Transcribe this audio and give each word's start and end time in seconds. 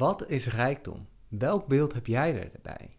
Wat 0.00 0.28
is 0.28 0.46
rijkdom? 0.46 1.08
Welk 1.28 1.66
beeld 1.66 1.92
heb 1.92 2.06
jij 2.06 2.50
erbij? 2.52 2.96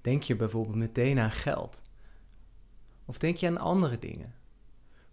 Denk 0.00 0.22
je 0.22 0.36
bijvoorbeeld 0.36 0.76
meteen 0.76 1.18
aan 1.18 1.30
geld? 1.30 1.82
Of 3.04 3.18
denk 3.18 3.36
je 3.36 3.46
aan 3.46 3.58
andere 3.58 3.98
dingen? 3.98 4.34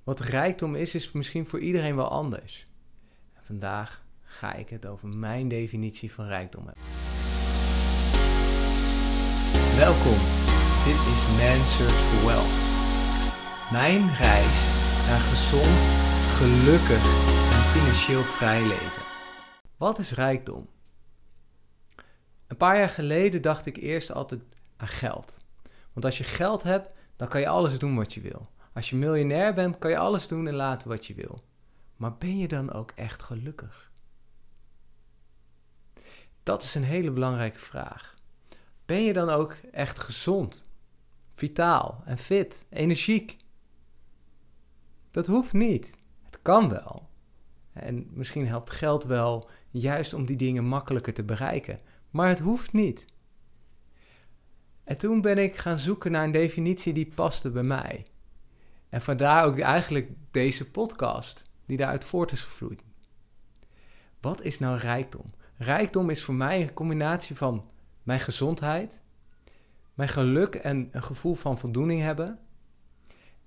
Wat 0.04 0.20
rijkdom 0.20 0.76
is, 0.76 0.96
is 0.96 1.12
misschien 1.12 1.48
voor 1.48 1.60
iedereen 1.60 1.96
wel 1.96 2.08
anders. 2.10 2.66
Vandaag 3.42 4.06
ga 4.22 4.54
ik 4.54 4.70
het 4.70 4.86
over 4.86 5.08
mijn 5.08 5.48
definitie 5.48 6.12
van 6.12 6.28
rijkdom 6.28 6.66
hebben. 6.66 6.84
Welkom, 9.78 10.20
dit 10.88 11.02
is 11.14 11.22
Man 11.40 11.62
Search 11.76 12.02
for 12.10 12.28
Wealth. 12.28 12.56
Mijn 13.72 14.16
reis 14.16 14.60
naar 15.08 15.24
gezond, 15.32 15.80
gelukkig 16.40 17.04
en 17.56 17.64
financieel 17.76 18.24
vrij 18.24 18.62
leven. 18.62 19.04
Wat 19.78 20.00
is 20.00 20.12
rijkdom? 20.12 20.76
Een 22.48 22.58
paar 22.58 22.78
jaar 22.78 22.90
geleden 22.90 23.42
dacht 23.42 23.66
ik 23.66 23.78
eerst 23.78 24.12
altijd 24.12 24.42
aan 24.78 24.88
geld. 24.88 25.38
Want 25.94 26.06
als 26.06 26.18
je 26.18 26.24
geld 26.24 26.64
hebt, 26.64 27.00
dan 27.16 27.28
kan 27.28 27.40
je 27.42 27.48
alles 27.48 27.80
doen 27.80 27.96
wat 27.96 28.14
je 28.14 28.22
wil. 28.22 28.50
Als 28.74 28.90
je 28.90 28.96
miljonair 28.96 29.54
bent, 29.54 29.78
kan 29.78 29.90
je 29.90 29.98
alles 29.98 30.28
doen 30.28 30.48
en 30.48 30.54
laten 30.54 30.88
wat 30.88 31.06
je 31.06 31.14
wil. 31.14 31.44
Maar 31.96 32.18
ben 32.18 32.38
je 32.38 32.48
dan 32.48 32.72
ook 32.74 32.92
echt 32.92 33.24
gelukkig? 33.24 33.92
Dat 36.44 36.64
is 36.64 36.76
een 36.76 36.84
hele 36.84 37.12
belangrijke 37.12 37.60
vraag. 37.60 38.16
Ben 38.86 39.04
je 39.04 39.14
dan 39.14 39.30
ook 39.30 39.54
echt 39.72 40.00
gezond, 40.00 40.68
vitaal 41.36 42.02
en 42.06 42.18
fit, 42.18 42.66
energiek? 42.70 43.38
Dat 45.12 45.28
hoeft 45.28 45.54
niet. 45.54 46.00
Het 46.22 46.40
kan 46.42 46.70
wel. 46.70 47.10
En 47.74 48.08
misschien 48.14 48.48
helpt 48.48 48.70
geld 48.70 49.04
wel 49.04 49.50
juist 49.70 50.14
om 50.14 50.26
die 50.26 50.38
dingen 50.38 50.64
makkelijker 50.64 51.14
te 51.14 51.24
bereiken. 51.24 51.80
Maar 52.18 52.30
het 52.30 52.40
hoeft 52.40 52.74
niet. 52.74 53.06
En 54.84 54.98
toen 54.98 55.22
ben 55.22 55.38
ik 55.38 55.56
gaan 55.56 55.78
zoeken 55.78 56.12
naar 56.12 56.24
een 56.24 56.32
definitie 56.32 56.94
die 56.94 57.12
paste 57.16 57.50
bij 57.50 57.64
mij. 57.64 58.06
En 58.90 59.02
vandaar 59.02 59.46
ook 59.46 59.60
eigenlijk 59.60 60.10
deze 60.32 60.72
podcast, 60.72 61.44
die 61.66 61.78
daaruit 61.78 62.06
voort 62.06 62.32
is 62.32 62.42
gevloeid. 62.42 62.82
Wat 64.20 64.42
is 64.42 64.60
nou 64.60 64.78
rijkdom? 64.78 65.26
Rijkdom 65.58 66.10
is 66.10 66.24
voor 66.24 66.34
mij 66.34 66.62
een 66.62 66.74
combinatie 66.74 67.36
van 67.36 67.70
mijn 68.04 68.20
gezondheid, 68.20 69.04
mijn 69.94 70.10
geluk 70.10 70.56
en 70.56 70.90
een 70.92 71.04
gevoel 71.04 71.36
van 71.36 71.60
voldoening 71.60 72.02
hebben 72.02 72.40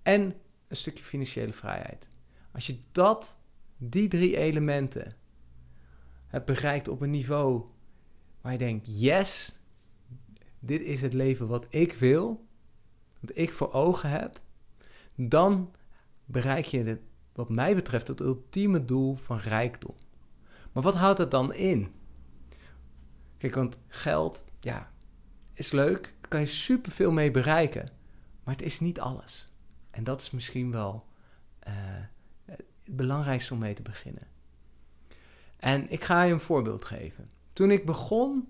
en 0.03 0.35
een 0.69 0.77
stukje 0.77 1.05
financiële 1.05 1.53
vrijheid. 1.53 2.11
Als 2.53 2.67
je 2.67 2.79
dat, 2.93 3.41
die 3.77 4.09
drie 4.09 4.37
elementen, 4.37 5.13
hebt 6.27 6.47
bereikt 6.47 6.89
op 6.89 7.01
een 7.01 7.11
niveau 7.11 7.65
waar 8.41 8.53
je 8.53 8.59
denkt: 8.59 9.01
yes, 9.01 9.59
dit 10.59 10.81
is 10.81 11.01
het 11.01 11.13
leven 11.13 11.47
wat 11.47 11.67
ik 11.69 11.93
wil, 11.93 12.47
wat 13.21 13.31
ik 13.35 13.53
voor 13.53 13.73
ogen 13.73 14.11
heb, 14.11 14.41
dan 15.15 15.75
bereik 16.25 16.65
je, 16.65 16.83
het, 16.83 17.01
wat 17.33 17.49
mij 17.49 17.75
betreft, 17.75 18.09
het 18.09 18.21
ultieme 18.21 18.85
doel 18.85 19.15
van 19.17 19.39
rijkdom. 19.39 19.95
Maar 20.73 20.83
wat 20.83 20.95
houdt 20.95 21.19
dat 21.19 21.31
dan 21.31 21.55
in? 21.55 21.93
Kijk, 23.37 23.55
want 23.55 23.79
geld, 23.89 24.45
ja, 24.61 24.91
is 25.53 25.73
leuk, 25.73 26.15
daar 26.21 26.31
kan 26.31 26.41
je 26.41 26.47
superveel 26.47 27.13
mee 27.13 27.31
bereiken, 27.31 27.91
maar 28.45 28.55
het 28.55 28.65
is 28.65 28.81
niet 28.81 29.01
alles. 29.01 29.49
En 29.91 30.05
dat 30.05 30.21
is 30.21 30.31
misschien 30.31 30.71
wel 30.71 31.07
uh, 31.69 31.75
het 32.45 32.65
belangrijkste 32.85 33.53
om 33.53 33.59
mee 33.59 33.75
te 33.75 33.83
beginnen. 33.83 34.27
En 35.57 35.91
ik 35.91 36.05
ga 36.05 36.23
je 36.23 36.33
een 36.33 36.41
voorbeeld 36.41 36.85
geven. 36.85 37.31
Toen 37.53 37.71
ik 37.71 37.85
begon 37.85 38.49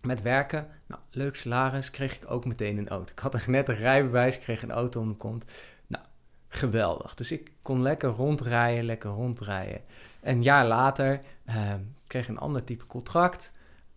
met 0.00 0.22
werken, 0.22 0.68
nou, 0.86 1.00
leuk 1.10 1.36
salaris, 1.36 1.90
kreeg 1.90 2.16
ik 2.16 2.30
ook 2.30 2.44
meteen 2.44 2.78
een 2.78 2.88
auto. 2.88 3.12
Ik 3.12 3.18
had 3.18 3.46
net 3.46 3.68
een 3.68 3.76
rijbewijs, 3.76 4.38
kreeg 4.38 4.62
een 4.62 4.70
auto 4.70 5.00
om 5.00 5.08
de 5.08 5.14
kont. 5.14 5.44
Nou, 5.86 6.04
geweldig. 6.48 7.14
Dus 7.14 7.32
ik 7.32 7.52
kon 7.62 7.82
lekker 7.82 8.08
rondrijden, 8.08 8.84
lekker 8.84 9.10
rondrijden. 9.10 9.80
Een 10.20 10.42
jaar 10.42 10.66
later 10.66 11.20
uh, 11.48 11.74
kreeg 12.06 12.22
ik 12.22 12.28
een 12.28 12.38
ander 12.38 12.64
type 12.64 12.86
contract. 12.86 13.52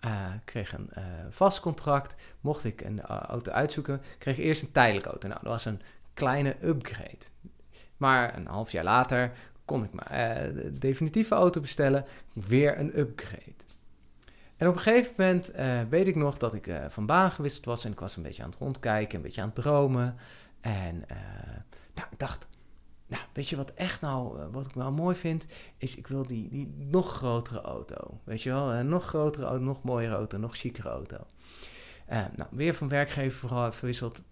Uh, 0.06 0.28
kreeg 0.46 0.74
een 0.74 0.90
uh, 0.98 1.04
vast 1.30 1.60
contract. 1.60 2.16
Mocht 2.42 2.64
ik 2.64 2.82
een 2.82 3.02
auto 3.02 3.52
uitzoeken, 3.52 4.02
kreeg 4.18 4.38
ik 4.38 4.44
eerst 4.44 4.62
een 4.62 4.72
tijdelijke 4.72 5.10
auto. 5.10 5.28
Nou, 5.28 5.40
dat 5.44 5.52
was 5.52 5.66
een 5.66 5.82
kleine 6.14 6.56
upgrade. 6.62 7.26
Maar 7.98 8.38
een 8.38 8.48
half 8.48 8.72
jaar 8.72 8.84
later 8.84 9.32
kon 9.66 9.84
ik 9.84 9.90
mijn 9.94 10.76
definitieve 10.80 11.36
auto 11.36 11.62
bestellen. 11.62 12.06
Weer 12.34 12.80
een 12.80 13.00
upgrade. 13.00 13.54
En 14.58 14.68
op 14.68 14.76
een 14.76 14.82
gegeven 14.82 15.14
moment 15.18 15.56
uh, 15.56 15.82
weet 15.90 16.08
ik 16.08 16.16
nog 16.16 16.38
dat 16.38 16.54
ik 16.54 16.68
uh, 16.68 16.86
van 16.90 17.06
baan 17.06 17.32
gewisseld 17.32 17.66
was 17.66 17.86
en 17.86 17.92
ik 17.92 18.00
was 18.00 18.16
een 18.16 18.24
beetje 18.24 18.44
aan 18.44 18.50
het 18.50 18.60
rondkijken, 18.60 19.16
een 19.16 19.22
beetje 19.22 19.42
aan 19.42 19.48
het 19.48 19.56
dromen. 19.56 20.16
En 20.62 21.06
nou, 21.94 22.08
ik 22.12 22.20
dacht, 22.20 22.48
nou, 23.08 23.24
weet 23.34 23.50
je 23.50 23.56
wat 23.56 23.74
echt 23.74 24.02
nou, 24.02 24.50
wat 24.52 24.66
ik 24.66 24.74
wel 24.74 24.92
mooi 24.92 25.16
vind, 25.16 25.46
is 25.78 25.96
ik 25.96 26.08
wil 26.08 26.28
die, 26.28 26.50
die 26.50 26.74
nog 26.78 27.14
grotere 27.16 27.62
auto. 27.62 28.20
Weet 28.24 28.42
je 28.42 28.50
wel, 28.50 28.74
een 28.74 28.88
nog 28.88 29.06
grotere 29.06 29.46
auto, 29.46 29.64
nog 29.64 29.84
mooiere 29.84 30.16
auto, 30.16 30.38
nog 30.38 30.58
chicere 30.58 30.90
auto. 30.90 31.18
nou, 32.08 32.50
weer 32.52 32.74
van 32.74 32.90
werkgever 32.90 33.74
verwisseld, 33.74 34.24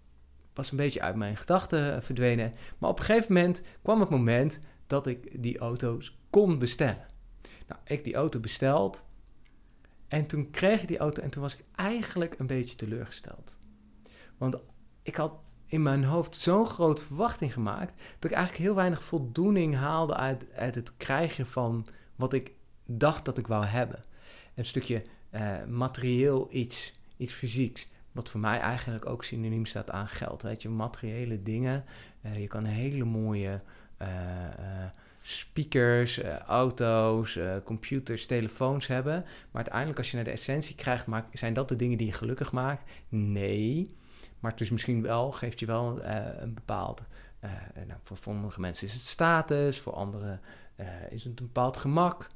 was 0.54 0.70
een 0.70 0.76
beetje 0.76 1.00
uit 1.00 1.16
mijn 1.16 1.36
gedachten 1.36 2.02
verdwenen. 2.02 2.54
Maar 2.78 2.90
op 2.90 2.98
een 2.98 3.04
gegeven 3.04 3.32
moment 3.32 3.62
kwam 3.82 4.00
het 4.00 4.10
moment 4.10 4.60
dat 4.86 5.06
ik 5.06 5.42
die 5.42 5.58
auto's 5.58 6.18
kon 6.30 6.58
bestellen. 6.58 7.06
Nou, 7.66 7.80
ik 7.84 8.04
die 8.04 8.14
auto 8.14 8.40
besteld. 8.40 9.04
En 10.12 10.26
toen 10.26 10.50
kreeg 10.50 10.82
ik 10.82 10.88
die 10.88 10.98
auto 10.98 11.22
en 11.22 11.30
toen 11.30 11.42
was 11.42 11.54
ik 11.54 11.64
eigenlijk 11.74 12.38
een 12.38 12.46
beetje 12.46 12.76
teleurgesteld. 12.76 13.58
Want 14.36 14.56
ik 15.02 15.16
had 15.16 15.32
in 15.66 15.82
mijn 15.82 16.04
hoofd 16.04 16.36
zo'n 16.36 16.66
grote 16.66 17.04
verwachting 17.04 17.52
gemaakt 17.52 18.02
dat 18.18 18.30
ik 18.30 18.36
eigenlijk 18.36 18.66
heel 18.66 18.74
weinig 18.74 19.02
voldoening 19.02 19.74
haalde 19.74 20.14
uit, 20.14 20.52
uit 20.52 20.74
het 20.74 20.96
krijgen 20.96 21.46
van 21.46 21.86
wat 22.16 22.32
ik 22.32 22.52
dacht 22.86 23.24
dat 23.24 23.38
ik 23.38 23.46
wou 23.46 23.64
hebben. 23.64 24.04
Een 24.54 24.66
stukje 24.66 25.02
uh, 25.30 25.64
materieel 25.64 26.48
iets, 26.50 26.92
iets 27.16 27.32
fysieks. 27.32 27.88
Wat 28.12 28.30
voor 28.30 28.40
mij 28.40 28.58
eigenlijk 28.58 29.06
ook 29.06 29.24
synoniem 29.24 29.66
staat 29.66 29.90
aan 29.90 30.08
geld. 30.08 30.42
Weet 30.42 30.62
je, 30.62 30.68
materiële 30.68 31.42
dingen. 31.42 31.84
Uh, 32.22 32.40
je 32.40 32.46
kan 32.46 32.64
hele 32.64 33.04
mooie 33.04 33.60
uh, 34.02 34.08
speakers, 35.22 36.22
auto's, 36.46 37.38
computers, 37.64 38.26
telefoons 38.26 38.86
hebben. 38.86 39.14
Maar 39.14 39.62
uiteindelijk, 39.62 39.98
als 39.98 40.10
je 40.10 40.16
naar 40.16 40.24
de 40.24 40.30
essentie 40.30 40.74
krijgt, 40.74 41.06
maak, 41.06 41.26
zijn 41.32 41.54
dat 41.54 41.68
de 41.68 41.76
dingen 41.76 41.98
die 41.98 42.06
je 42.06 42.12
gelukkig 42.12 42.52
maakt? 42.52 42.90
Nee. 43.08 43.96
Maar 44.40 44.50
het 44.50 44.60
is 44.60 44.70
misschien 44.70 45.02
wel, 45.02 45.32
geeft 45.32 45.60
je 45.60 45.66
wel 45.66 46.04
een 46.04 46.54
bepaald. 46.54 47.02
nou, 47.74 48.00
voor 48.02 48.16
sommige 48.22 48.60
mensen 48.60 48.86
is 48.86 48.92
het 48.92 49.02
status, 49.02 49.80
voor 49.80 49.92
anderen 49.92 50.40
is 51.08 51.24
het 51.24 51.40
een 51.40 51.46
bepaald 51.46 51.76
gemak. 51.76 52.26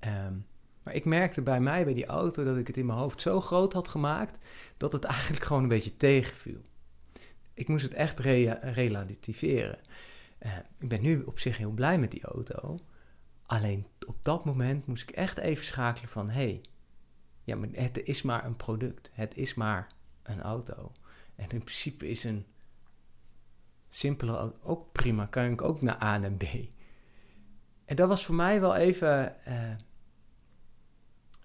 Um, 0.00 0.46
maar 0.86 0.94
ik 0.94 1.04
merkte 1.04 1.42
bij 1.42 1.60
mij, 1.60 1.84
bij 1.84 1.94
die 1.94 2.06
auto, 2.06 2.44
dat 2.44 2.56
ik 2.56 2.66
het 2.66 2.76
in 2.76 2.86
mijn 2.86 2.98
hoofd 2.98 3.20
zo 3.20 3.40
groot 3.40 3.72
had 3.72 3.88
gemaakt 3.88 4.38
dat 4.76 4.92
het 4.92 5.04
eigenlijk 5.04 5.44
gewoon 5.44 5.62
een 5.62 5.68
beetje 5.68 5.96
tegenviel. 5.96 6.60
Ik 7.54 7.68
moest 7.68 7.84
het 7.84 7.94
echt 7.94 8.18
relativeren. 8.60 9.78
Uh, 10.40 10.56
ik 10.78 10.88
ben 10.88 11.02
nu 11.02 11.22
op 11.22 11.38
zich 11.38 11.56
heel 11.56 11.70
blij 11.70 11.98
met 11.98 12.10
die 12.10 12.24
auto. 12.24 12.78
Alleen 13.46 13.86
op 14.06 14.24
dat 14.24 14.44
moment 14.44 14.86
moest 14.86 15.02
ik 15.02 15.10
echt 15.10 15.38
even 15.38 15.64
schakelen 15.64 16.10
van... 16.10 16.30
hey, 16.30 16.60
ja, 17.44 17.56
maar 17.56 17.68
het 17.72 18.02
is 18.02 18.22
maar 18.22 18.44
een 18.44 18.56
product. 18.56 19.10
Het 19.12 19.36
is 19.36 19.54
maar 19.54 19.86
een 20.22 20.40
auto. 20.40 20.92
En 21.34 21.48
in 21.48 21.62
principe 21.62 22.08
is 22.08 22.24
een 22.24 22.46
simpele 23.88 24.36
auto 24.36 24.58
ook 24.62 24.92
prima. 24.92 25.26
Kan 25.26 25.44
ik 25.44 25.62
ook 25.62 25.82
naar 25.82 26.02
A 26.02 26.22
en 26.22 26.36
B. 26.36 26.44
En 27.84 27.96
dat 27.96 28.08
was 28.08 28.24
voor 28.24 28.34
mij 28.34 28.60
wel 28.60 28.74
even... 28.74 29.36
Uh, 29.48 29.74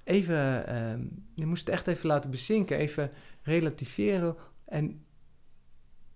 even, 0.03 0.75
um, 0.75 1.25
je 1.35 1.45
moest 1.45 1.65
het 1.65 1.75
echt 1.75 1.87
even 1.87 2.07
laten 2.07 2.29
bezinken, 2.29 2.77
even 2.77 3.11
relativeren. 3.41 4.35
En 4.65 5.05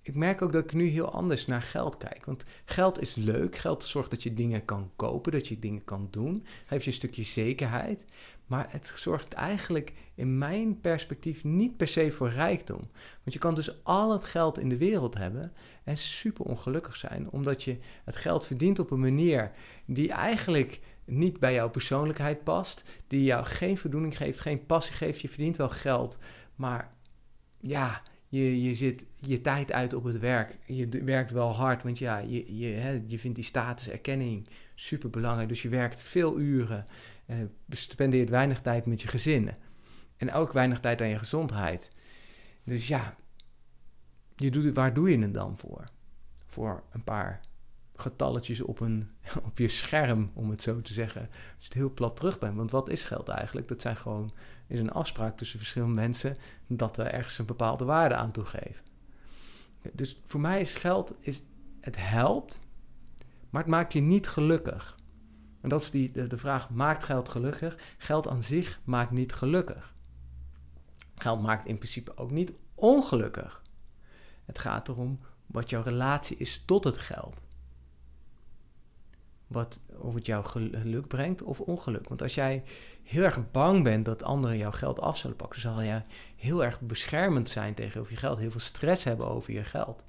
ik 0.05 0.15
merk 0.15 0.41
ook 0.41 0.51
dat 0.51 0.63
ik 0.63 0.73
nu 0.73 0.87
heel 0.87 1.11
anders 1.11 1.45
naar 1.45 1.61
geld 1.61 1.97
kijk. 1.97 2.25
Want 2.25 2.45
geld 2.65 3.01
is 3.01 3.15
leuk. 3.15 3.55
Geld 3.55 3.83
zorgt 3.83 4.09
dat 4.09 4.23
je 4.23 4.33
dingen 4.33 4.65
kan 4.65 4.91
kopen, 4.95 5.31
dat 5.31 5.47
je 5.47 5.59
dingen 5.59 5.83
kan 5.83 6.07
doen. 6.11 6.45
Geeft 6.65 6.83
je 6.83 6.89
een 6.89 6.95
stukje 6.95 7.23
zekerheid. 7.23 8.05
Maar 8.45 8.67
het 8.69 8.93
zorgt 8.95 9.33
eigenlijk 9.33 9.93
in 10.15 10.37
mijn 10.37 10.81
perspectief 10.81 11.43
niet 11.43 11.77
per 11.77 11.87
se 11.87 12.11
voor 12.11 12.29
rijkdom. 12.29 12.79
Want 13.23 13.33
je 13.33 13.39
kan 13.39 13.55
dus 13.55 13.83
al 13.83 14.11
het 14.11 14.25
geld 14.25 14.59
in 14.59 14.69
de 14.69 14.77
wereld 14.77 15.17
hebben 15.17 15.53
en 15.83 15.97
super 15.97 16.45
ongelukkig 16.45 16.95
zijn. 16.95 17.29
Omdat 17.29 17.63
je 17.63 17.77
het 18.03 18.15
geld 18.15 18.45
verdient 18.45 18.79
op 18.79 18.91
een 18.91 18.99
manier 18.99 19.51
die 19.85 20.11
eigenlijk 20.11 20.79
niet 21.05 21.39
bij 21.39 21.53
jouw 21.53 21.69
persoonlijkheid 21.69 22.43
past, 22.43 22.83
die 23.07 23.23
jou 23.23 23.45
geen 23.45 23.77
voldoening 23.77 24.17
geeft, 24.17 24.39
geen 24.39 24.65
passie 24.65 24.95
geeft. 24.95 25.21
Je 25.21 25.29
verdient 25.29 25.57
wel 25.57 25.69
geld, 25.69 26.17
maar 26.55 26.93
ja, 27.59 28.01
je, 28.27 28.61
je 28.61 28.75
zit 28.75 29.05
je 29.15 29.41
tijd 29.41 29.71
uit 29.71 29.93
op 29.93 30.03
het 30.03 30.19
werk. 30.19 30.57
Je 30.65 30.87
werkt 31.03 31.31
wel 31.31 31.53
hard, 31.53 31.83
want 31.83 31.97
ja, 31.97 32.17
je, 32.17 32.57
je, 32.57 32.67
hè, 32.67 33.01
je 33.07 33.19
vindt 33.19 33.35
die 33.35 33.45
status, 33.45 33.89
erkenning 33.89 34.47
super 34.75 35.09
belangrijk. 35.09 35.49
Dus 35.49 35.61
je 35.61 35.69
werkt 35.69 36.01
veel 36.01 36.39
uren 36.39 36.85
En 37.25 37.51
je 37.65 37.75
spendeert 37.75 38.29
weinig 38.29 38.61
tijd 38.61 38.85
met 38.85 39.01
je 39.01 39.07
gezinnen. 39.07 39.55
En 40.17 40.33
ook 40.33 40.53
weinig 40.53 40.79
tijd 40.79 41.01
aan 41.01 41.07
je 41.07 41.17
gezondheid. 41.17 41.89
Dus 42.63 42.87
ja, 42.87 43.15
je 44.35 44.51
doet, 44.51 44.73
waar 44.73 44.93
doe 44.93 45.09
je 45.09 45.19
het 45.19 45.33
dan 45.33 45.57
voor? 45.57 45.83
Voor 46.45 46.83
een 46.91 47.03
paar 47.03 47.39
getalletjes 47.97 48.61
op, 48.61 48.79
een, 48.79 49.09
op 49.49 49.57
je 49.57 49.67
scherm, 49.67 50.31
om 50.33 50.49
het 50.49 50.61
zo 50.61 50.81
te 50.81 50.93
zeggen. 50.93 51.21
Als 51.21 51.31
je 51.57 51.65
het 51.65 51.73
heel 51.73 51.93
plat 51.93 52.15
terugbrengt. 52.15 52.57
Want 52.57 52.71
wat 52.71 52.89
is 52.89 53.03
geld 53.03 53.29
eigenlijk? 53.29 53.67
Dat 53.67 53.81
zijn 53.81 53.97
gewoon, 53.97 54.31
is 54.67 54.79
een 54.79 54.91
afspraak 54.91 55.37
tussen 55.37 55.59
verschillende 55.59 55.99
mensen 55.99 56.35
dat 56.67 56.97
we 56.97 57.03
ergens 57.03 57.37
een 57.37 57.45
bepaalde 57.45 57.85
waarde 57.85 58.15
aan 58.15 58.31
toegeven. 58.31 58.83
Dus 59.93 60.21
voor 60.25 60.39
mij 60.39 60.61
is 60.61 60.75
geld, 60.75 61.15
is, 61.19 61.43
het 61.81 61.95
helpt, 61.99 62.59
maar 63.49 63.61
het 63.61 63.71
maakt 63.71 63.93
je 63.93 64.01
niet 64.01 64.27
gelukkig. 64.27 64.95
En 65.61 65.69
dat 65.69 65.81
is 65.81 65.91
die, 65.91 66.11
de 66.11 66.37
vraag, 66.37 66.69
maakt 66.69 67.03
geld 67.03 67.29
gelukkig? 67.29 67.77
Geld 67.97 68.27
aan 68.27 68.43
zich 68.43 68.79
maakt 68.83 69.11
niet 69.11 69.33
gelukkig. 69.33 69.93
Geld 71.15 71.41
maakt 71.41 71.67
in 71.67 71.77
principe 71.77 72.17
ook 72.17 72.31
niet 72.31 72.51
ongelukkig. 72.75 73.61
Het 74.45 74.59
gaat 74.59 74.87
erom 74.87 75.19
wat 75.45 75.69
jouw 75.69 75.81
relatie 75.81 76.37
is 76.37 76.63
tot 76.65 76.83
het 76.83 76.97
geld. 76.97 77.41
Wat, 79.47 79.79
of 79.97 80.13
het 80.13 80.25
jou 80.25 80.45
geluk 80.45 81.07
brengt 81.07 81.43
of 81.43 81.59
ongeluk. 81.59 82.07
Want 82.07 82.21
als 82.21 82.35
jij 82.35 82.63
heel 83.03 83.23
erg 83.23 83.51
bang 83.51 83.83
bent 83.83 84.05
dat 84.05 84.23
anderen 84.23 84.57
jouw 84.57 84.71
geld 84.71 84.99
af 84.99 85.17
zullen 85.17 85.35
pakken, 85.35 85.61
zal 85.61 85.83
jij 85.83 86.03
heel 86.35 86.63
erg 86.63 86.81
beschermend 86.81 87.49
zijn 87.49 87.73
tegenover 87.73 88.11
je 88.11 88.17
geld. 88.17 88.37
Heel 88.37 88.51
veel 88.51 88.59
stress 88.59 89.03
hebben 89.03 89.27
over 89.27 89.53
je 89.53 89.63
geld. 89.63 90.03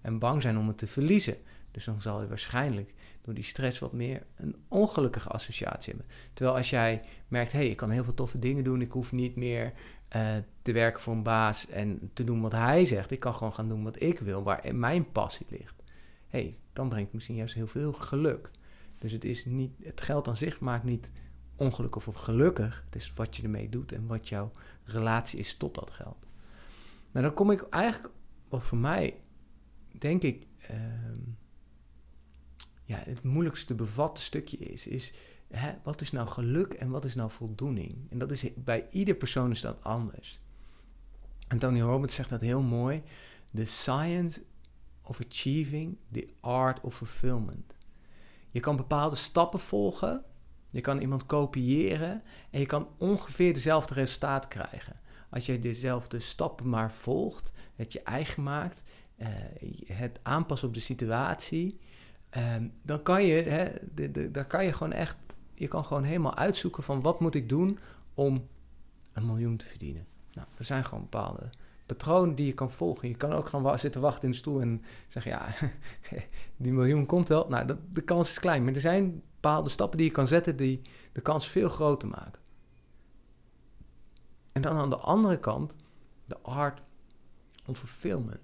En 0.00 0.18
bang 0.18 0.42
zijn 0.42 0.58
om 0.58 0.68
het 0.68 0.78
te 0.78 0.86
verliezen. 0.86 1.36
Dus 1.70 1.84
dan 1.84 2.00
zal 2.00 2.20
je 2.20 2.28
waarschijnlijk 2.28 2.94
door 3.20 3.34
die 3.34 3.44
stress 3.44 3.78
wat 3.78 3.92
meer 3.92 4.22
een 4.36 4.56
ongelukkige 4.68 5.28
associatie 5.28 5.94
hebben. 5.94 6.12
Terwijl 6.32 6.56
als 6.56 6.70
jij 6.70 7.00
merkt, 7.28 7.52
hé, 7.52 7.58
hey, 7.58 7.68
ik 7.68 7.76
kan 7.76 7.90
heel 7.90 8.04
veel 8.04 8.14
toffe 8.14 8.38
dingen 8.38 8.64
doen, 8.64 8.80
ik 8.80 8.92
hoef 8.92 9.12
niet 9.12 9.36
meer 9.36 9.72
uh, 10.16 10.36
te 10.62 10.72
werken 10.72 11.02
voor 11.02 11.12
een 11.12 11.22
baas 11.22 11.66
en 11.68 12.10
te 12.12 12.24
doen 12.24 12.40
wat 12.40 12.52
hij 12.52 12.84
zegt. 12.84 13.10
Ik 13.10 13.20
kan 13.20 13.34
gewoon 13.34 13.52
gaan 13.52 13.68
doen 13.68 13.84
wat 13.84 14.02
ik 14.02 14.18
wil, 14.18 14.42
waar 14.42 14.74
mijn 14.74 15.12
passie 15.12 15.46
ligt. 15.48 15.82
hey, 16.28 16.56
dan 16.72 16.88
brengt 16.88 17.06
het 17.06 17.14
misschien 17.14 17.36
juist 17.36 17.54
heel 17.54 17.66
veel 17.66 17.92
geluk. 17.92 18.50
Dus 18.98 19.12
het, 19.12 19.24
is 19.24 19.44
niet, 19.44 19.72
het 19.82 20.00
geld 20.00 20.28
aan 20.28 20.36
zich 20.36 20.60
maakt 20.60 20.84
niet 20.84 21.10
ongelukkig 21.56 22.06
of 22.06 22.14
gelukkig. 22.14 22.82
Het 22.84 22.94
is 22.94 23.12
wat 23.14 23.36
je 23.36 23.42
ermee 23.42 23.68
doet 23.68 23.92
en 23.92 24.06
wat 24.06 24.28
jouw 24.28 24.50
relatie 24.84 25.38
is 25.38 25.54
tot 25.54 25.74
dat 25.74 25.90
geld. 25.90 26.26
Nou, 27.10 27.26
dan 27.26 27.34
kom 27.34 27.50
ik 27.50 27.62
eigenlijk, 27.62 28.14
wat 28.48 28.62
voor 28.62 28.78
mij, 28.78 29.20
denk 29.98 30.22
ik, 30.22 30.46
uh, 30.70 30.76
ja, 32.84 32.98
het 33.04 33.22
moeilijkste 33.22 33.74
bevatten 33.74 34.22
stukje 34.22 34.56
is, 34.56 34.86
is 34.86 35.12
hè, 35.48 35.72
wat 35.82 36.00
is 36.00 36.12
nou 36.12 36.28
geluk 36.28 36.72
en 36.72 36.90
wat 36.90 37.04
is 37.04 37.14
nou 37.14 37.30
voldoening? 37.30 37.94
En 38.10 38.18
dat 38.18 38.30
is 38.30 38.54
bij 38.54 38.86
ieder 38.90 39.14
persoon 39.14 39.50
is 39.50 39.60
dat 39.60 39.84
anders. 39.84 40.40
En 41.48 41.58
Tony 41.58 41.80
Robbins 41.80 42.14
zegt 42.14 42.30
dat 42.30 42.40
heel 42.40 42.62
mooi. 42.62 43.02
The 43.54 43.64
science 43.64 44.42
of 45.02 45.20
achieving 45.28 45.96
the 46.12 46.28
art 46.40 46.80
of 46.80 46.96
fulfillment. 46.96 47.77
Je 48.58 48.64
kan 48.64 48.76
bepaalde 48.76 49.16
stappen 49.16 49.58
volgen. 49.58 50.24
Je 50.70 50.80
kan 50.80 51.00
iemand 51.00 51.26
kopiëren. 51.26 52.22
En 52.50 52.60
je 52.60 52.66
kan 52.66 52.88
ongeveer 52.96 53.54
dezelfde 53.54 53.94
resultaat 53.94 54.48
krijgen. 54.48 55.00
Als 55.30 55.46
je 55.46 55.58
dezelfde 55.58 56.20
stappen 56.20 56.68
maar 56.68 56.92
volgt, 56.92 57.52
het 57.76 57.92
je 57.92 58.02
eigen 58.02 58.42
maakt, 58.42 58.82
uh, 59.16 59.26
het 59.86 60.18
aanpassen 60.22 60.68
op 60.68 60.74
de 60.74 60.80
situatie, 60.80 61.78
um, 62.36 62.72
dan 62.82 63.02
kan 63.02 63.24
je, 63.24 63.42
hè, 63.42 63.70
de, 63.94 64.30
daar 64.30 64.46
kan 64.46 64.64
je 64.64 64.72
gewoon 64.72 64.92
echt 64.92 65.16
je 65.54 65.68
kan 65.68 65.84
gewoon 65.84 66.04
helemaal 66.04 66.36
uitzoeken 66.36 66.82
van 66.82 67.02
wat 67.02 67.20
moet 67.20 67.34
ik 67.34 67.48
doen 67.48 67.78
om 68.14 68.46
een 69.12 69.26
miljoen 69.26 69.56
te 69.56 69.66
verdienen. 69.66 70.06
Nou, 70.32 70.46
er 70.56 70.64
zijn 70.64 70.84
gewoon 70.84 71.02
bepaalde 71.02 71.50
patronen 71.88 72.34
die 72.34 72.46
je 72.46 72.52
kan 72.52 72.70
volgen. 72.70 73.08
Je 73.08 73.16
kan 73.16 73.32
ook 73.32 73.48
gaan 73.48 73.78
zitten 73.78 74.00
wachten 74.00 74.24
in 74.24 74.30
de 74.30 74.36
stoel 74.36 74.60
en 74.60 74.82
zeggen, 75.08 75.32
ja, 75.32 75.54
die 76.56 76.72
miljoen 76.72 77.06
komt 77.06 77.28
wel. 77.28 77.48
Nou, 77.48 77.76
de 77.90 78.00
kans 78.00 78.30
is 78.30 78.38
klein, 78.38 78.64
maar 78.64 78.74
er 78.74 78.80
zijn 78.80 79.22
bepaalde 79.34 79.68
stappen 79.68 79.98
die 79.98 80.06
je 80.06 80.12
kan 80.12 80.26
zetten 80.26 80.56
die 80.56 80.82
de 81.12 81.20
kans 81.20 81.48
veel 81.48 81.68
groter 81.68 82.08
maken. 82.08 82.40
En 84.52 84.62
dan 84.62 84.76
aan 84.76 84.90
de 84.90 84.96
andere 84.96 85.38
kant, 85.38 85.76
de 86.24 86.38
art 86.42 86.82
of 87.66 87.78
fulfillment. 87.78 88.40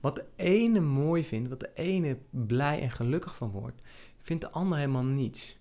Wat 0.00 0.14
de 0.14 0.24
ene 0.36 0.80
mooi 0.80 1.24
vindt, 1.24 1.48
wat 1.48 1.60
de 1.60 1.70
ene 1.74 2.18
blij 2.30 2.80
en 2.80 2.90
gelukkig 2.90 3.34
van 3.34 3.50
wordt, 3.50 3.80
vindt 4.22 4.42
de 4.42 4.50
ander 4.50 4.78
helemaal 4.78 5.04
niets 5.04 5.58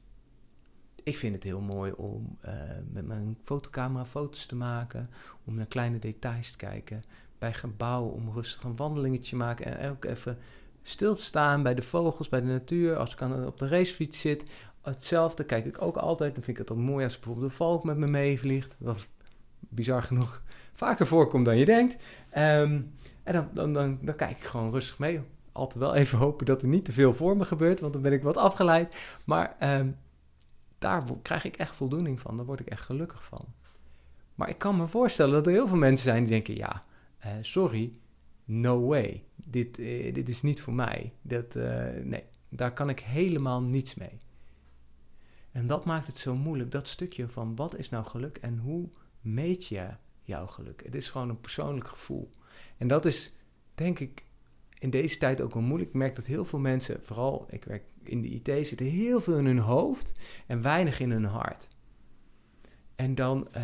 ik 1.08 1.18
vind 1.18 1.34
het 1.34 1.44
heel 1.44 1.62
mooi 1.62 1.92
om 1.92 2.38
uh, 2.46 2.52
met 2.92 3.06
mijn 3.06 3.38
fotocamera 3.44 4.06
foto's 4.06 4.46
te 4.46 4.56
maken, 4.56 5.10
om 5.44 5.56
naar 5.56 5.66
kleine 5.66 6.00
details 6.00 6.52
te 6.52 6.58
kijken. 6.58 7.04
Bij 7.38 7.54
gebouwen 7.54 8.14
om 8.14 8.32
rustig 8.34 8.64
een 8.64 8.76
wandelingetje 8.76 9.30
te 9.30 9.36
maken 9.36 9.78
en 9.78 9.92
ook 9.92 10.06
even 10.06 10.38
stil 10.84 11.16
te 11.16 11.24
staan 11.24 11.64
bij 11.64 11.76
de 11.76 11.82
vogels, 11.82 12.30
bij 12.30 12.42
de 12.42 12.48
natuur. 12.48 12.98
Als 12.98 13.14
ik 13.14 13.22
aan, 13.22 13.46
op 13.46 13.58
de 13.58 13.68
racefiets 13.68 14.20
zit, 14.20 14.44
hetzelfde 14.82 15.44
kijk 15.44 15.66
ik 15.66 15.82
ook 15.82 15.98
altijd. 15.98 16.36
Dan 16.36 16.44
vind 16.44 16.58
ik 16.58 16.68
het 16.68 16.78
ook 16.78 16.84
mooi 16.84 17.04
als 17.04 17.16
bijvoorbeeld 17.16 17.46
een 17.46 17.58
valk 17.58 17.84
met 17.84 17.98
me 17.98 18.08
meevliegt. 18.08 18.76
Dat 18.80 19.12
bizar 19.60 20.04
genoeg 20.04 20.42
vaker 20.74 21.08
voorkomt 21.08 21.46
dan 21.46 21.58
je 21.58 21.66
denkt. 21.66 21.94
Um, 22.38 22.94
en 23.24 23.34
dan, 23.34 23.48
dan, 23.54 23.74
dan, 23.74 24.00
dan 24.02 24.16
kijk 24.16 24.38
ik 24.38 24.44
gewoon 24.44 24.72
rustig 24.72 25.00
mee 25.00 25.22
altijd 25.58 25.84
wel 25.84 25.96
even 25.96 26.18
hopen 26.18 26.46
dat 26.46 26.62
er 26.62 26.68
niet 26.68 26.86
te 26.86 26.92
veel 26.92 27.14
voor 27.14 27.38
me 27.38 27.46
gebeurt, 27.46 27.80
want 27.80 27.94
dan 27.94 28.02
ben 28.02 28.14
ik 28.14 28.24
wat 28.24 28.38
afgeleid. 28.38 28.96
Maar 29.26 29.56
um, 29.80 29.98
daar 30.78 31.04
krijg 31.22 31.44
ik 31.44 31.58
echt 31.58 31.76
voldoening 31.76 32.20
van. 32.20 32.38
Daar 32.38 32.46
word 32.46 32.60
ik 32.60 32.68
echt 32.68 32.86
gelukkig 32.86 33.24
van. 33.24 33.46
Maar 34.36 34.50
ik 34.50 34.58
kan 34.58 34.78
me 34.78 34.88
voorstellen 34.88 35.34
dat 35.34 35.46
er 35.48 35.52
heel 35.52 35.68
veel 35.68 35.78
mensen 35.78 36.08
zijn 36.08 36.24
die 36.24 36.32
denken: 36.32 36.56
ja, 36.56 36.84
uh, 37.26 37.32
sorry, 37.42 37.94
no 38.46 38.86
way. 38.86 39.24
Dit, 39.36 39.80
uh, 39.80 40.14
dit 40.14 40.30
is 40.30 40.42
niet 40.42 40.62
voor 40.62 40.74
mij. 40.74 41.14
Dat, 41.22 41.56
uh, 41.56 41.90
nee, 42.04 42.24
daar 42.50 42.74
kan 42.74 42.90
ik 42.90 43.00
helemaal 43.00 43.62
niets 43.62 43.96
mee. 43.96 44.18
En 45.52 45.68
dat 45.68 45.86
maakt 45.86 46.08
het 46.08 46.18
zo 46.18 46.36
moeilijk, 46.36 46.72
dat 46.72 46.88
stukje 46.88 47.28
van 47.28 47.56
wat 47.56 47.78
is 47.78 47.90
nou 47.90 48.06
geluk 48.06 48.38
en 48.38 48.58
hoe 48.58 48.90
meet 49.22 49.66
je 49.66 49.90
jouw 50.22 50.48
geluk? 50.48 50.82
Het 50.86 50.96
is 50.96 51.10
gewoon 51.10 51.30
een 51.30 51.42
persoonlijk 51.42 51.88
gevoel. 51.88 52.30
En 52.78 52.88
dat 52.88 53.06
is, 53.06 53.34
denk 53.76 54.00
ik, 54.00 54.26
in 54.80 54.90
deze 54.90 55.18
tijd 55.18 55.42
ook 55.42 55.54
wel 55.54 55.64
moeilijk. 55.64 55.90
Ik 55.90 55.96
merk 55.96 56.16
dat 56.16 56.26
heel 56.26 56.46
veel 56.46 56.60
mensen, 56.60 57.00
vooral 57.04 57.48
ik 57.50 57.64
werk 57.64 57.84
in 58.04 58.22
de 58.22 58.30
IT, 58.30 58.68
zitten 58.68 58.86
heel 58.86 59.22
veel 59.22 59.38
in 59.38 59.46
hun 59.46 59.58
hoofd 59.58 60.14
en 60.48 60.62
weinig 60.62 61.00
in 61.00 61.12
hun 61.12 61.26
hart. 61.26 61.68
En 62.96 63.16
dan, 63.16 63.48
uh, 63.58 63.64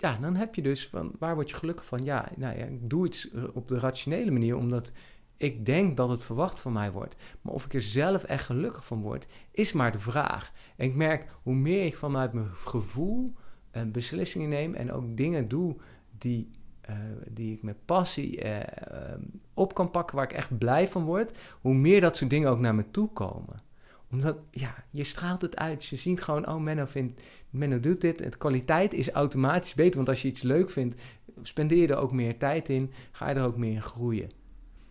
ja, 0.00 0.18
dan 0.20 0.36
heb 0.36 0.54
je 0.54 0.62
dus 0.62 0.88
van 0.88 1.12
waar 1.18 1.34
word 1.34 1.50
je 1.50 1.56
gelukkig 1.56 1.86
van? 1.86 2.00
Ja, 2.04 2.28
nou 2.36 2.58
ja, 2.58 2.64
ik 2.64 2.90
doe 2.90 3.06
iets 3.06 3.30
eh, 3.30 3.44
op 3.52 3.68
de 3.68 3.78
rationele 3.78 4.30
manier 4.30 4.56
omdat 4.56 4.92
ik 5.36 5.66
denk 5.66 5.96
dat 5.96 6.08
het 6.08 6.22
verwacht 6.22 6.60
van 6.60 6.72
mij 6.72 6.92
wordt. 6.92 7.16
Maar 7.40 7.54
of 7.54 7.64
ik 7.64 7.74
er 7.74 7.82
zelf 7.82 8.24
echt 8.24 8.44
gelukkig 8.44 8.84
van 8.84 9.00
word, 9.00 9.26
is 9.50 9.72
maar 9.72 9.92
de 9.92 9.98
vraag. 9.98 10.52
En 10.76 10.86
ik 10.86 10.94
merk 10.94 11.26
hoe 11.42 11.54
meer 11.54 11.84
ik 11.84 11.96
vanuit 11.96 12.32
mijn 12.32 12.54
gevoel 12.54 13.34
uh, 13.72 13.82
beslissingen 13.82 14.48
neem 14.48 14.74
en 14.74 14.92
ook 14.92 15.16
dingen 15.16 15.48
doe 15.48 15.76
die 16.18 16.50
eh, 16.80 16.96
die 17.28 17.52
ik 17.52 17.62
met 17.62 17.84
passie 17.84 18.42
op 19.54 19.74
kan 19.74 19.90
pakken, 19.90 20.16
waar 20.16 20.24
ik 20.24 20.32
echt 20.32 20.58
blij 20.58 20.88
van 20.88 21.04
word, 21.04 21.38
hoe 21.60 21.74
meer 21.74 22.00
dat 22.00 22.16
soort 22.16 22.30
dingen 22.30 22.50
ook 22.50 22.58
naar 22.58 22.74
me 22.74 22.90
toe 22.90 23.12
komen. 23.12 23.69
Omdat, 24.10 24.38
ja, 24.50 24.84
je 24.90 25.04
straalt 25.04 25.42
het 25.42 25.56
uit. 25.56 25.84
Je 25.84 25.96
ziet 25.96 26.22
gewoon, 26.22 26.48
oh, 26.48 26.60
Menno, 26.60 26.86
vindt, 26.86 27.22
Menno 27.50 27.80
doet 27.80 28.00
dit. 28.00 28.18
De 28.18 28.38
kwaliteit 28.38 28.92
is 28.92 29.10
automatisch 29.10 29.74
beter, 29.74 29.96
want 29.96 30.08
als 30.08 30.22
je 30.22 30.28
iets 30.28 30.42
leuk 30.42 30.70
vindt, 30.70 31.02
spendeer 31.42 31.78
je 31.78 31.88
er 31.88 31.96
ook 31.96 32.12
meer 32.12 32.38
tijd 32.38 32.68
in, 32.68 32.92
ga 33.12 33.28
je 33.28 33.34
er 33.34 33.44
ook 33.44 33.56
meer 33.56 33.72
in 33.72 33.82
groeien. 33.82 34.28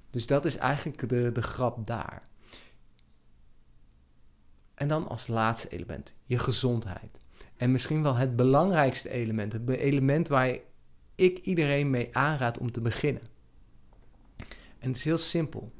Dus 0.09 0.27
dat 0.27 0.45
is 0.45 0.57
eigenlijk 0.57 1.09
de, 1.09 1.31
de 1.31 1.41
grap 1.41 1.87
daar. 1.87 2.27
En 4.73 4.87
dan 4.87 5.07
als 5.07 5.27
laatste 5.27 5.69
element, 5.69 6.13
je 6.25 6.37
gezondheid. 6.37 7.19
En 7.57 7.71
misschien 7.71 8.03
wel 8.03 8.15
het 8.15 8.35
belangrijkste 8.35 9.09
element, 9.09 9.53
het 9.53 9.69
element 9.69 10.27
waar 10.27 10.57
ik 11.15 11.37
iedereen 11.37 11.89
mee 11.89 12.15
aanraad 12.15 12.57
om 12.57 12.71
te 12.71 12.81
beginnen. 12.81 13.21
En 14.79 14.87
het 14.87 14.95
is 14.95 15.03
heel 15.03 15.17
simpel. 15.17 15.71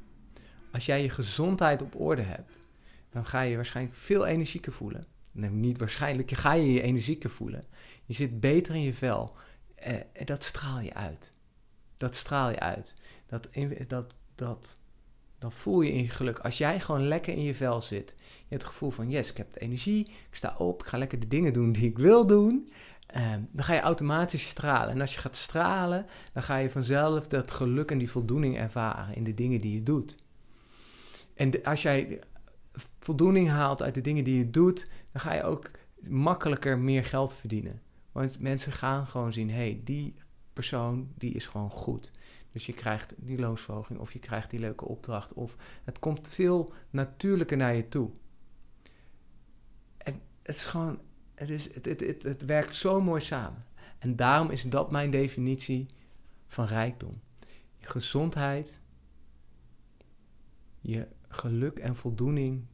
Als 0.72 0.86
jij 0.86 1.02
je 1.02 1.10
gezondheid 1.10 1.82
op 1.82 2.00
orde 2.00 2.22
hebt, 2.22 2.58
dan 3.10 3.26
ga 3.26 3.40
je 3.40 3.56
waarschijnlijk 3.56 3.96
veel 3.96 4.26
energieker 4.26 4.72
voelen. 4.72 5.04
Nee, 5.32 5.50
niet 5.50 5.78
waarschijnlijk, 5.78 6.30
je 6.30 6.36
ga 6.36 6.52
je 6.52 6.72
je 6.72 6.82
energieker 6.82 7.30
voelen. 7.30 7.64
Je 8.04 8.14
zit 8.14 8.40
beter 8.40 8.74
in 8.74 8.82
je 8.82 8.94
vel. 8.94 9.36
Eh, 9.74 9.94
en 9.94 10.26
dat 10.26 10.44
straal 10.44 10.80
je 10.80 10.94
uit. 10.94 11.34
Dat 11.96 12.16
straal 12.16 12.50
je 12.50 12.60
uit. 12.60 12.94
Dat, 13.26 13.48
dat, 13.86 14.14
dat, 14.34 14.78
dan 15.38 15.52
voel 15.52 15.80
je 15.80 15.92
in 15.92 16.02
je 16.02 16.08
geluk. 16.08 16.38
Als 16.38 16.58
jij 16.58 16.80
gewoon 16.80 17.08
lekker 17.08 17.32
in 17.32 17.42
je 17.42 17.54
vel 17.54 17.82
zit. 17.82 18.14
Je 18.18 18.46
hebt 18.48 18.62
het 18.62 18.72
gevoel 18.72 18.90
van, 18.90 19.10
yes, 19.10 19.30
ik 19.30 19.36
heb 19.36 19.56
energie. 19.58 20.06
Ik 20.06 20.34
sta 20.34 20.54
op, 20.58 20.82
ik 20.82 20.88
ga 20.88 20.98
lekker 20.98 21.20
de 21.20 21.28
dingen 21.28 21.52
doen 21.52 21.72
die 21.72 21.88
ik 21.88 21.98
wil 21.98 22.26
doen. 22.26 22.72
Um, 23.16 23.48
dan 23.52 23.64
ga 23.64 23.74
je 23.74 23.80
automatisch 23.80 24.48
stralen. 24.48 24.90
En 24.90 25.00
als 25.00 25.14
je 25.14 25.20
gaat 25.20 25.36
stralen, 25.36 26.06
dan 26.32 26.42
ga 26.42 26.56
je 26.56 26.70
vanzelf 26.70 27.26
dat 27.26 27.50
geluk 27.50 27.90
en 27.90 27.98
die 27.98 28.10
voldoening 28.10 28.58
ervaren 28.58 29.14
in 29.14 29.24
de 29.24 29.34
dingen 29.34 29.60
die 29.60 29.74
je 29.74 29.82
doet. 29.82 30.16
En 31.34 31.62
als 31.62 31.82
jij 31.82 32.20
voldoening 33.00 33.48
haalt 33.48 33.82
uit 33.82 33.94
de 33.94 34.00
dingen 34.00 34.24
die 34.24 34.38
je 34.38 34.50
doet, 34.50 34.90
dan 35.12 35.20
ga 35.20 35.34
je 35.34 35.42
ook 35.42 35.70
makkelijker 36.00 36.78
meer 36.78 37.04
geld 37.04 37.34
verdienen. 37.34 37.82
Want 38.12 38.40
mensen 38.40 38.72
gaan 38.72 39.06
gewoon 39.06 39.32
zien, 39.32 39.50
hé, 39.50 39.56
hey, 39.56 39.80
die 39.84 40.14
persoon 40.52 41.12
die 41.18 41.32
is 41.32 41.46
gewoon 41.46 41.70
goed. 41.70 42.10
Dus 42.52 42.66
je 42.66 42.72
krijgt 42.72 43.14
die 43.16 43.38
loonsverhoging 43.38 43.98
of 43.98 44.12
je 44.12 44.18
krijgt 44.18 44.50
die 44.50 44.60
leuke 44.60 44.84
opdracht. 44.84 45.32
Of 45.32 45.56
het 45.84 45.98
komt 45.98 46.28
veel 46.28 46.72
natuurlijker 46.90 47.56
naar 47.56 47.74
je 47.74 47.88
toe. 47.88 48.10
En 49.98 50.20
het 50.42 50.56
is 50.56 50.66
gewoon, 50.66 51.00
het, 51.34 51.50
is, 51.50 51.74
het, 51.74 51.84
het, 51.84 52.00
het, 52.00 52.22
het 52.22 52.44
werkt 52.44 52.74
zo 52.74 53.00
mooi 53.00 53.20
samen. 53.20 53.64
En 53.98 54.16
daarom 54.16 54.50
is 54.50 54.62
dat 54.62 54.90
mijn 54.90 55.10
definitie 55.10 55.86
van 56.46 56.64
rijkdom. 56.64 57.20
Je 57.76 57.86
gezondheid, 57.86 58.80
je 60.80 61.06
geluk 61.28 61.78
en 61.78 61.96
voldoening 61.96 62.64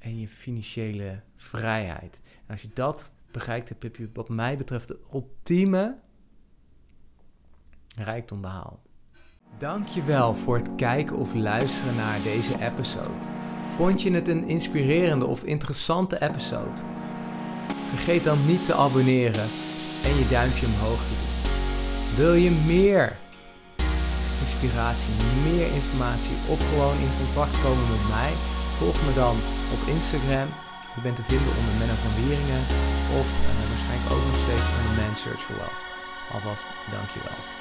en 0.00 0.20
je 0.20 0.28
financiële 0.28 1.20
vrijheid. 1.36 2.20
En 2.46 2.50
als 2.50 2.62
je 2.62 2.70
dat 2.74 3.10
bereikt 3.30 3.68
hebt, 3.68 3.82
heb 3.82 3.96
je 3.96 4.08
wat 4.12 4.28
mij 4.28 4.56
betreft 4.56 4.88
de 4.88 4.98
ultieme 5.12 5.96
rijkdom 7.96 8.40
behaald. 8.40 8.88
Dankjewel 9.58 10.34
voor 10.34 10.56
het 10.56 10.74
kijken 10.76 11.16
of 11.16 11.34
luisteren 11.34 11.94
naar 11.94 12.22
deze 12.22 12.60
episode. 12.60 13.26
Vond 13.76 14.02
je 14.02 14.10
het 14.10 14.28
een 14.28 14.48
inspirerende 14.48 15.26
of 15.26 15.44
interessante 15.44 16.22
episode? 16.22 16.80
Vergeet 17.88 18.24
dan 18.24 18.46
niet 18.46 18.64
te 18.64 18.74
abonneren 18.74 19.48
en 20.04 20.14
je 20.18 20.28
duimpje 20.30 20.66
omhoog 20.66 21.00
te 21.06 21.14
doen. 21.20 21.28
Wil 22.16 22.34
je 22.34 22.50
meer 22.66 23.16
inspiratie, 24.40 25.14
meer 25.50 25.74
informatie 25.74 26.36
of 26.48 26.68
gewoon 26.68 26.98
in 26.98 27.16
contact 27.20 27.62
komen 27.62 27.88
met 27.90 28.08
mij? 28.08 28.32
Volg 28.78 29.06
me 29.06 29.12
dan 29.14 29.36
op 29.74 29.82
Instagram. 29.94 30.48
Je 30.94 31.00
bent 31.06 31.16
te 31.16 31.26
vinden 31.32 31.52
onder 31.58 31.74
Menno 31.78 31.96
van 32.04 32.14
Wieringen 32.20 32.62
of 33.20 33.28
uh, 33.42 33.50
waarschijnlijk 33.70 34.12
ook 34.14 34.24
nog 34.28 34.38
steeds 34.44 34.66
onder 34.76 34.92
Man 34.98 35.14
Search 35.22 35.42
for 35.46 35.56
Wealth. 35.60 35.80
Alvast 36.34 36.64
dankjewel. 36.94 37.59